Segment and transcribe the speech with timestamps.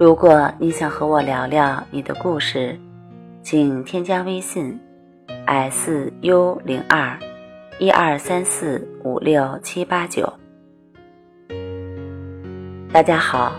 [0.00, 2.74] 如果你想和我聊聊你的故事，
[3.42, 4.80] 请添加微信
[5.44, 7.14] s u 零二
[7.78, 10.26] 一二三四五六七八九。
[12.90, 13.52] 大家好，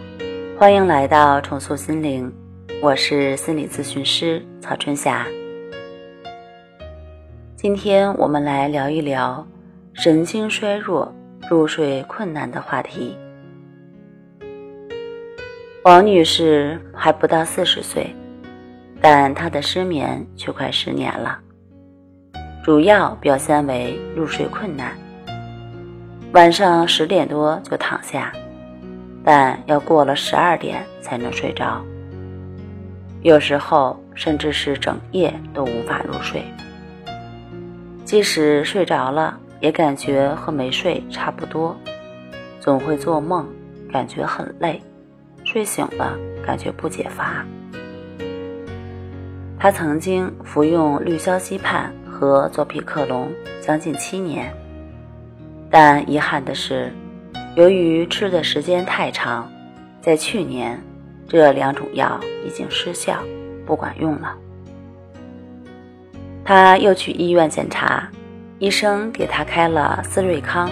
[0.57, 2.33] 欢迎来到重塑心灵，
[2.81, 5.27] 我是心理咨询师曹春霞。
[7.55, 9.45] 今天我们来聊一聊
[9.93, 11.13] 神经衰弱、
[11.47, 13.15] 入睡困难的话题。
[15.83, 18.15] 王女士还不到四十岁，
[19.01, 21.39] 但她的失眠却快十年了，
[22.63, 24.95] 主要表现为入睡困难，
[26.33, 28.31] 晚上十点多就躺下，
[29.23, 31.83] 但要过了十二点才能睡着，
[33.23, 36.43] 有时候甚至是整夜都无法入睡。
[38.05, 41.75] 即使睡着了，也感觉和没睡差不多，
[42.59, 43.49] 总会做梦，
[43.91, 44.79] 感觉很累，
[45.51, 47.45] 睡醒了感觉不解乏。
[49.59, 54.49] 他曾经服用氯硝西泮和左匹克隆将近七年，
[55.69, 56.89] 但遗憾的是，
[57.57, 59.51] 由于吃的时间太长，
[59.99, 60.81] 在去年，
[61.27, 63.21] 这两种药已经失效，
[63.65, 64.33] 不管用了。
[66.45, 68.09] 他又去医院检查，
[68.57, 70.71] 医生给他开了思瑞康，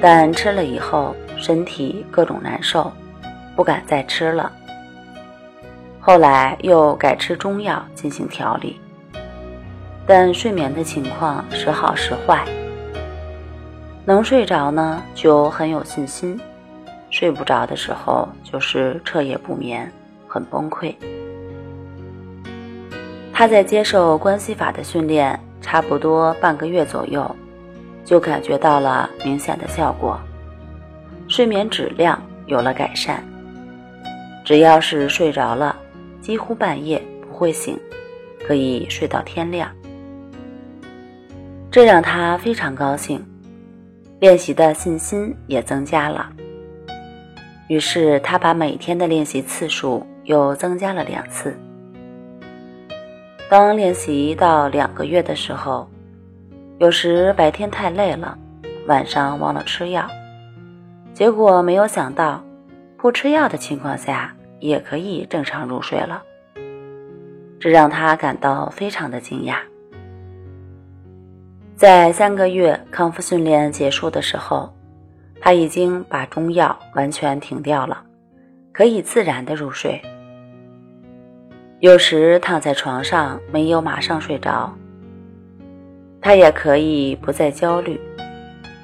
[0.00, 2.90] 但吃了以后身体各种难受，
[3.56, 4.52] 不敢再吃了。
[5.98, 8.78] 后来又改吃中药进行调理，
[10.06, 12.44] 但睡眠的情况时好时坏。
[14.04, 16.38] 能睡着呢就很有信心，
[17.10, 19.90] 睡不着的时候就是彻夜不眠，
[20.28, 20.94] 很崩溃。
[23.32, 27.28] 他在接受关系法的训练，差不多半个月左右，
[28.04, 30.16] 就感觉到了明显的效果，
[31.26, 33.20] 睡眠质量有了改善。
[34.46, 35.76] 只要是睡着了，
[36.20, 37.76] 几乎半夜不会醒，
[38.46, 39.68] 可以睡到天亮。
[41.68, 43.20] 这让他非常高兴，
[44.20, 46.30] 练习的信心也增加了。
[47.66, 51.52] 于是他把每天的练习次数又增加了两次。
[53.50, 55.90] 当练习到两个月的时候，
[56.78, 58.38] 有时白天太累了，
[58.86, 60.08] 晚上忘了吃药，
[61.12, 62.40] 结果没有想到，
[62.96, 66.22] 不吃药的情况下也可以正常入睡了。
[67.58, 69.56] 这让他感到非常的惊讶。
[71.74, 74.72] 在三个月康复训练结束的时候，
[75.40, 78.02] 他已经把中药完全停掉了，
[78.72, 80.00] 可以自然的入睡。
[81.80, 84.74] 有时躺在床上没有马上睡着，
[86.20, 88.00] 他也可以不再焦虑，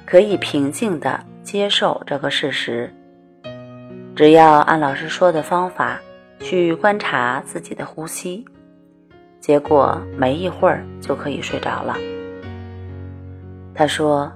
[0.05, 2.93] 可以平静的接受这个事实。
[4.15, 5.99] 只要按老师说的方法
[6.39, 8.45] 去观察自己的呼吸，
[9.39, 11.97] 结果没一会儿就可以睡着了。
[13.73, 14.31] 他说：“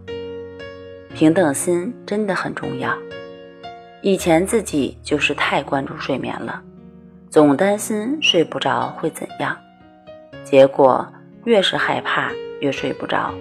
[1.14, 2.92] 平等心真的很重要，
[4.02, 6.64] 以前自己就是太关注睡眠了。”
[7.30, 9.56] 总担心睡不着会怎样，
[10.44, 11.06] 结果
[11.44, 13.32] 越是害怕越睡不着。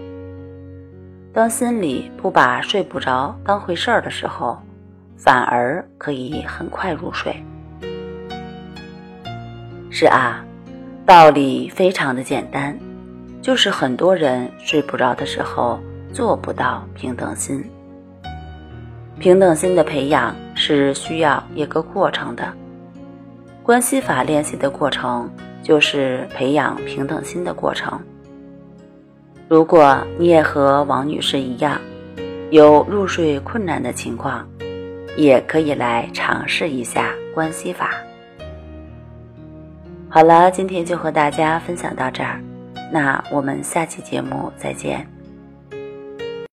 [1.32, 4.60] 当心里不把睡不着当回事儿的时候，
[5.16, 7.34] 反而可以很快入睡。
[9.90, 10.44] 是啊，
[11.04, 12.78] 道理非常的简单，
[13.40, 15.80] 就是很多人睡不着的时候
[16.12, 17.64] 做不到平等心。
[19.18, 22.52] 平等心的培养是需要一个过程的。
[23.62, 25.30] 关系法练习的过程，
[25.62, 27.98] 就是培养平等心的过程。
[29.48, 31.80] 如果你也和王女士一样，
[32.50, 34.46] 有入睡困难的情况，
[35.16, 37.90] 也可以来尝试一下关系法。
[40.08, 42.40] 好了，今天就和大家分享到这儿，
[42.92, 45.15] 那我们下期节目再见。